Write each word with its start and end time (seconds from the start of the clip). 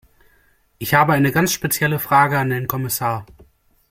Ich 0.79 0.95
habe 0.95 1.13
eine 1.13 1.31
ganz 1.31 1.51
spezielle 1.53 1.99
Frage 1.99 2.39
an 2.39 2.49
den 2.49 2.65
Kommissar. 2.67 3.27